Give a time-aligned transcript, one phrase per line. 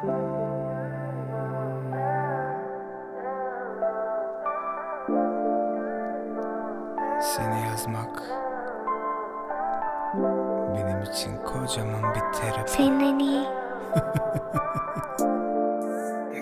[0.00, 0.08] Seni
[7.68, 8.22] yazmak
[10.74, 12.70] benim için kocaman bir terapi.
[12.70, 13.42] Senin en iyi.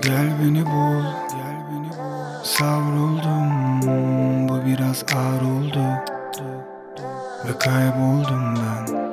[0.02, 2.42] Gel beni bul, gel beni bul.
[2.42, 3.82] Savruldum,
[4.48, 5.84] bu biraz ağır oldu.
[7.48, 9.07] Ve kayboldum ben.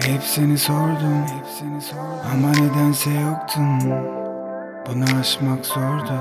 [0.00, 2.30] Hepsini sordum, hepsini sordum.
[2.32, 3.80] Ama nedense yoktun.
[4.88, 6.20] Bunu aşmak zordu.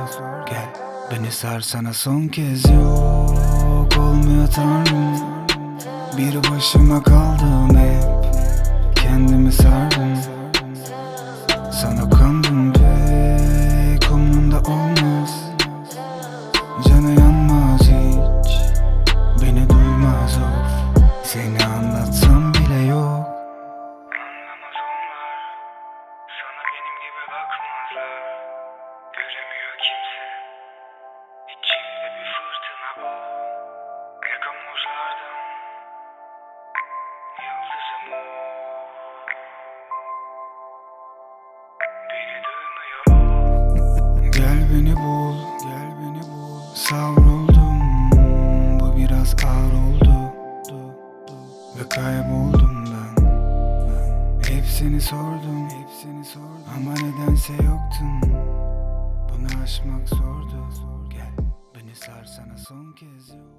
[0.49, 0.65] Gel,
[1.11, 5.15] beni sarsana son kez yok olmuyor tanrım.
[6.17, 7.74] Bir başıma kaldım
[27.31, 28.45] bakmazlar
[29.13, 30.25] Göremiyor kimse.
[31.53, 33.07] İçimde bir fırtına bu.
[34.31, 35.37] Yakamışlardan
[37.43, 38.23] Yıldızım o
[42.09, 43.03] Beni duymuyor
[44.33, 46.75] Gel beni bul, gel beni bul.
[46.75, 47.79] Savruldum,
[48.79, 50.15] bu biraz ağır oldu.
[51.75, 53.25] Ve kayboldum ben.
[54.53, 56.44] Hepsini sordum, hepsini sordum
[56.75, 58.21] Ama nedense yoktun.
[59.29, 60.69] Bunu aşmak zordu.
[61.09, 61.45] Gel
[61.75, 63.29] beni sarsana son kez.
[63.29, 63.54] yok